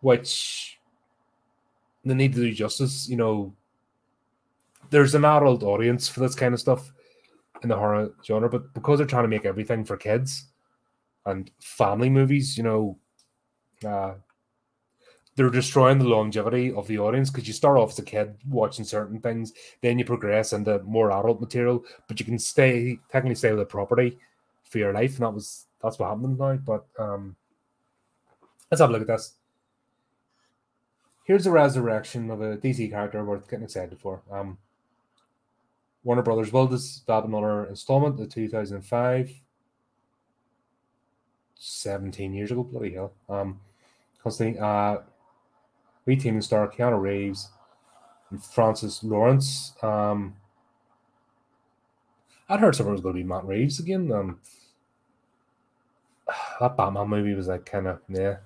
[0.00, 0.78] which
[2.04, 3.08] they need to do justice.
[3.08, 3.54] You know,
[4.90, 6.92] there's an adult audience for this kind of stuff
[7.62, 10.46] in the horror genre, but because they're trying to make everything for kids
[11.26, 12.98] and family movies, you know,
[13.86, 14.14] uh,
[15.34, 18.84] they're destroying the longevity of the audience because you start off as a kid watching
[18.84, 23.50] certain things, then you progress into more adult material, but you can stay technically stay
[23.50, 24.18] with the property
[24.64, 26.56] for your life, and that was that's what happened now.
[26.56, 27.36] But um,
[28.70, 29.34] let's have a look at this.
[31.24, 34.22] Here's a resurrection of a DC character worth getting excited for.
[34.30, 34.58] Um,
[36.04, 39.30] Warner Brothers will develop another installment in 2005.
[41.58, 43.12] 17 years ago, bloody hell.
[43.28, 43.60] Um,
[44.20, 44.98] constantly, uh,
[46.08, 47.50] reteaming star Keanu Reeves
[48.30, 49.74] and Francis Lawrence.
[49.80, 50.34] Um,
[52.48, 54.10] I'd heard someone was going to be Matt Reeves again.
[54.10, 54.40] Um,
[56.60, 58.36] that Batman movie was like kind of yeah.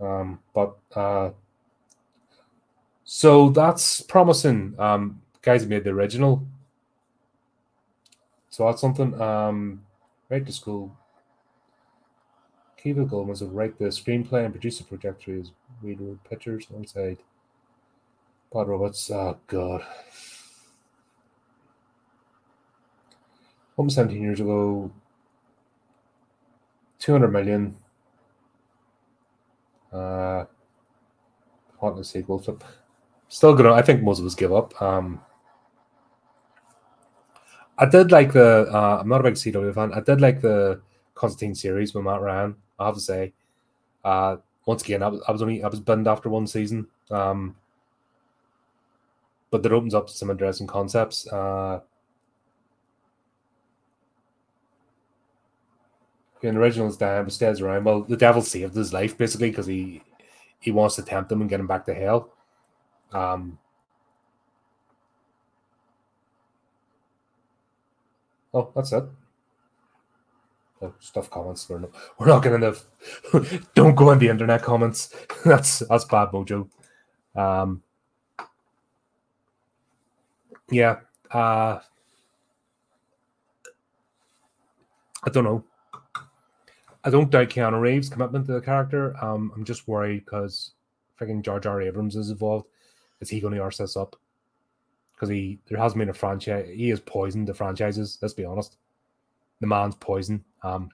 [0.00, 1.30] Um, but uh,
[3.04, 4.74] so that's promising.
[4.78, 6.46] Um, guys made the original.
[8.50, 9.20] So that's something.
[9.20, 9.82] Um,
[10.30, 10.96] right to school.
[12.76, 15.50] Kiva Goldsman will write the screenplay and produce the trajectory as
[15.82, 17.18] reader pictures alongside
[18.52, 19.10] Bad Robots.
[19.10, 19.84] Oh god.
[23.76, 24.92] Almost 17 years ago,
[27.04, 27.76] 200 million.
[29.92, 30.44] Uh,
[31.80, 32.42] want the sequel.
[32.42, 32.58] So
[33.28, 33.72] still gonna.
[33.72, 34.80] I think most of us give up.
[34.80, 35.20] Um,
[37.76, 38.66] I did like the.
[38.72, 39.92] Uh, I'm not a big CW fan.
[39.92, 40.80] I did like the
[41.14, 42.56] Constantine series with Matt Ryan.
[42.78, 43.34] I have to say.
[44.02, 46.86] Uh, once again, I was, I was only I was burned after one season.
[47.10, 47.54] Um,
[49.50, 51.30] but that opens up some interesting concepts.
[51.30, 51.80] Uh,
[56.44, 57.84] in the original but stays around.
[57.84, 60.02] Well, the devil saved his life basically because he
[60.60, 62.30] he wants to tempt him and get him back to hell.
[63.12, 63.58] Um,
[68.52, 69.04] oh, that's it.
[70.82, 71.68] Oh, stuff comments.
[71.68, 72.84] We're not, we're not getting enough.
[73.74, 75.14] Don't go on the internet comments.
[75.44, 76.68] that's that's bad mojo.
[77.34, 77.82] Um,
[80.70, 80.96] yeah.
[81.30, 81.80] Uh,
[85.26, 85.64] I don't know.
[87.04, 89.14] I don't doubt Keanu Reeves' commitment to the character.
[89.22, 90.72] Um, I'm just worried because
[91.20, 92.66] freaking Jar Jar Abrams is involved.
[93.20, 94.16] Is he going to arse this up?
[95.14, 96.68] Because he there hasn't been a franchise.
[96.72, 98.18] He has poisoned the franchises.
[98.22, 98.76] Let's be honest.
[99.60, 100.44] The man's poison.
[100.62, 100.90] Um,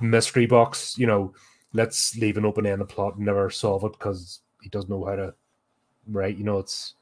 [0.00, 0.96] mystery box.
[0.96, 1.34] You know,
[1.72, 5.04] let's leave an open end the plot and never solve it because he doesn't know
[5.04, 5.34] how to
[6.06, 6.38] write.
[6.38, 6.94] You know, it's.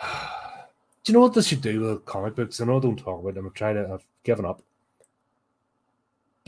[0.02, 2.60] do you know what this should do with comic books?
[2.60, 3.46] I know I don't talk about them.
[3.46, 3.90] I've tried to.
[3.92, 4.62] I've given up.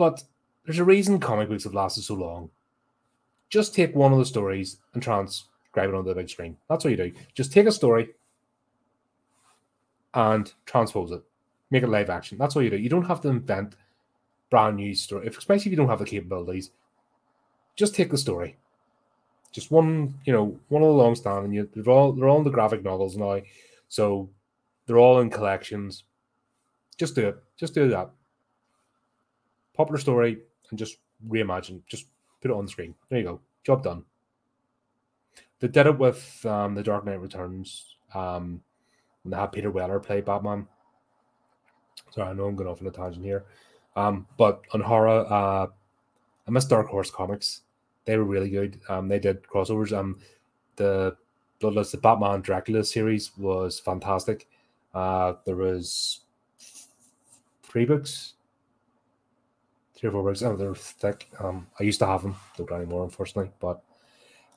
[0.00, 0.22] But
[0.64, 2.48] there's a reason comic books have lasted so long.
[3.50, 6.56] Just take one of the stories and transcribe it onto the big screen.
[6.70, 7.12] That's what you do.
[7.34, 8.08] Just take a story
[10.14, 11.22] and transpose it,
[11.70, 12.38] make it live action.
[12.38, 12.78] That's what you do.
[12.78, 13.74] You don't have to invent
[14.48, 16.70] brand new story, especially if you don't have the capabilities.
[17.76, 18.56] Just take the story.
[19.52, 21.52] Just one, you know, one of the long standing.
[21.52, 23.42] You, they're all they're all in the graphic novels now,
[23.88, 24.30] so
[24.86, 26.04] they're all in collections.
[26.96, 27.42] Just do it.
[27.58, 28.12] Just do that.
[29.80, 30.36] Popular story
[30.68, 31.80] and just reimagine.
[31.86, 32.04] Just
[32.42, 32.94] put it on the screen.
[33.08, 33.40] There you go.
[33.64, 34.04] Job done.
[35.58, 37.96] They did it with um, the Dark Knight Returns.
[38.14, 38.60] Um,
[39.22, 40.68] when they had Peter Weller play Batman.
[42.10, 43.46] Sorry, I know I'm going off on a tangent here.
[43.96, 45.68] Um, but on horror, uh,
[46.46, 47.62] I miss Dark Horse Comics.
[48.04, 48.82] They were really good.
[48.90, 49.96] Um, they did crossovers.
[49.96, 50.18] Um,
[50.76, 51.16] the
[51.58, 54.46] Bloodless, the Batman Dracula series was fantastic.
[54.92, 56.20] Uh, there was
[57.62, 58.34] three books,
[60.00, 60.42] three or four books.
[60.42, 61.28] Oh, they're thick.
[61.38, 63.52] Um, I used to have them, don't anymore, unfortunately.
[63.60, 63.82] But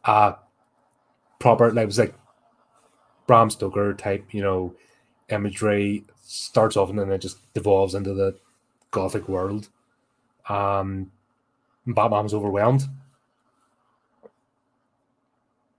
[0.05, 0.33] uh
[1.39, 2.15] proper like it was like
[3.27, 4.73] Bram Stoker type, you know,
[5.29, 8.37] imagery starts off and then it just devolves into the
[8.91, 9.67] gothic world.
[10.47, 11.11] Um,
[11.85, 12.83] Batman was overwhelmed.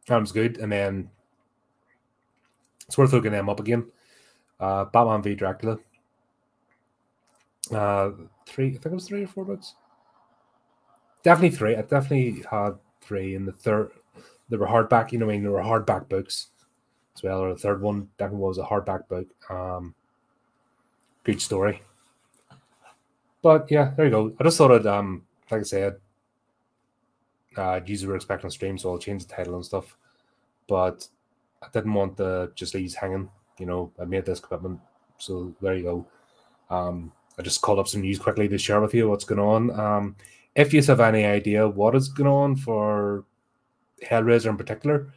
[0.06, 1.10] That was good, and then
[2.86, 3.86] it's worth looking them up again.
[4.60, 5.78] Uh, Batman v Dracula.
[7.72, 8.10] Uh,
[8.46, 9.74] three, I think it was three or four books.
[11.22, 11.76] Definitely three.
[11.76, 13.92] I definitely had three in the third.
[14.48, 16.48] They were hardback, you know, I mean, they were hardback books
[17.16, 17.40] as well.
[17.40, 19.26] Or the third one definitely was a hardback book.
[19.48, 19.94] Um,
[21.22, 21.82] good story.
[23.40, 24.34] But yeah, there you go.
[24.38, 25.96] I just thought it, um, like I said,
[27.56, 29.96] uh, users were expecting a stream, so I'll change the title and stuff.
[30.66, 31.06] But
[31.62, 33.28] I didn't want the just leave hanging.
[33.58, 34.80] You know, I made this commitment,
[35.18, 36.06] so there you go.
[36.70, 39.78] Um, I just called up some news quickly to share with you what's going on.
[39.78, 40.16] Um,
[40.54, 43.24] if you have any idea what is going on for
[44.02, 45.12] Hellraiser in particular,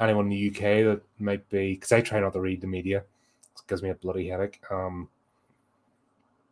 [0.00, 2.98] anyone in the UK that might be, because I try not to read the media,
[2.98, 4.60] it gives me a bloody headache.
[4.70, 5.08] Um,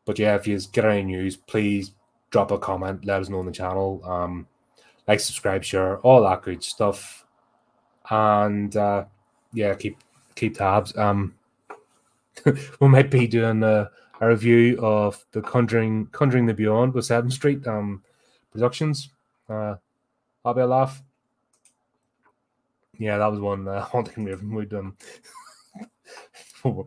[0.04, 1.92] but yeah, if you get any news, please
[2.30, 4.02] drop a comment, let us know on the channel.
[4.04, 4.46] Um,
[5.08, 7.24] like, subscribe, share, all that good stuff,
[8.10, 9.04] and uh,
[9.52, 9.98] yeah, keep
[10.34, 10.96] keep tabs.
[10.96, 11.34] Um,
[12.80, 13.90] we might be doing a,
[14.20, 18.02] a, review of the Conjuring Conjuring the Beyond with Seventh Street um
[18.52, 19.10] productions.
[19.48, 19.76] Uh,
[20.44, 21.02] I'll be a laugh.
[22.98, 24.94] Yeah, that was one uh, haunting movie we done.
[26.64, 26.82] uh,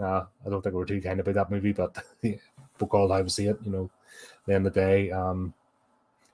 [0.00, 2.36] I don't think we're too kind about that movie, but yeah,
[2.78, 3.58] book all I to see it.
[3.64, 3.90] You know,
[4.46, 5.52] the end of the day, um,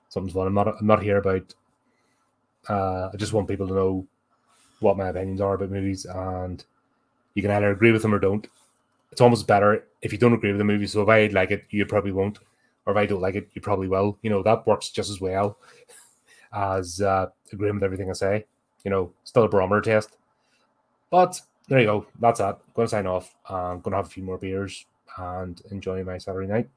[0.09, 0.47] something's fun.
[0.47, 0.67] I'm not.
[0.79, 1.53] I'm not here about.
[2.67, 4.07] Uh, I just want people to know
[4.79, 6.63] what my opinions are about movies, and
[7.33, 8.47] you can either agree with them or don't.
[9.15, 10.87] It's almost better if you don't agree with the movie.
[10.87, 12.39] So if I like it, you probably won't,
[12.85, 14.17] or if I don't like it, you probably will.
[14.21, 15.57] You know that works just as well
[16.53, 18.45] as uh, agreeing with everything I say.
[18.83, 20.17] You know, still a barometer test.
[21.09, 21.39] But
[21.69, 22.07] there you go.
[22.19, 22.59] That's that.
[22.73, 23.33] Going to sign off.
[23.49, 24.85] I'm going to have a few more beers
[25.17, 26.67] and enjoy my Saturday night.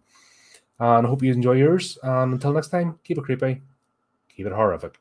[0.78, 1.98] And I hope you enjoy yours.
[2.04, 3.62] And until next time, keep it creepy,
[4.28, 4.96] keep it horrorific.